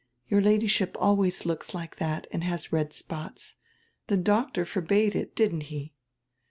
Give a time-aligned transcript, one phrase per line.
[0.27, 3.53] Your Ladyship always looks like that and has red spots.
[4.07, 5.93] The doctor forbade it, didn't he?"